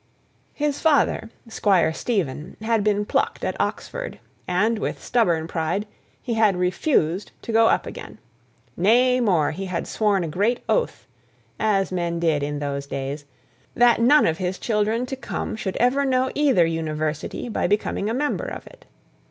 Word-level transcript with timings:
His 0.55 0.79
father, 0.81 1.29
Squire 1.47 1.93
Stephen, 1.93 2.57
had 2.63 2.83
been 2.83 3.05
plucked 3.05 3.45
at 3.45 3.55
Oxford, 3.61 4.17
and, 4.47 4.79
with 4.79 4.99
stubborn 5.03 5.47
pride, 5.47 5.85
he 6.19 6.33
had 6.33 6.55
refused 6.57 7.31
to 7.43 7.51
go 7.51 7.67
up 7.67 7.85
again. 7.85 8.17
Nay, 8.75 9.19
more! 9.19 9.51
he 9.51 9.65
had 9.67 9.85
sworn 9.85 10.23
a 10.23 10.27
great 10.27 10.61
oath, 10.67 11.05
as 11.59 11.91
men 11.91 12.19
did 12.19 12.41
in 12.41 12.57
those 12.57 12.87
days, 12.87 13.25
that 13.75 14.01
none 14.01 14.25
of 14.25 14.39
his 14.39 14.57
children 14.57 15.05
to 15.05 15.15
come 15.15 15.55
should 15.55 15.77
ever 15.77 16.03
know 16.03 16.31
either 16.33 16.65
university 16.65 17.47
by 17.47 17.67
becoming 17.67 18.09
a 18.09 18.13
member 18.15 18.45
of 18.47 18.65
it. 18.65 18.85